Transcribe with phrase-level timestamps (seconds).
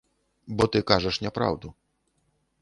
[0.61, 1.73] Бо ты кажаш няпраўду.